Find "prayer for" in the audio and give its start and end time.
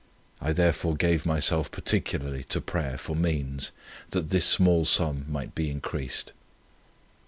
2.59-3.15